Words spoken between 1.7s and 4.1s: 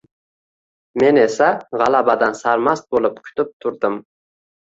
gʻalabadan sarmast boʻlib kutib turdim.